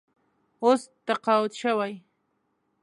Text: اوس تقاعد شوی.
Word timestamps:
اوس 0.63 0.81
تقاعد 1.07 1.51
شوی. 1.61 1.93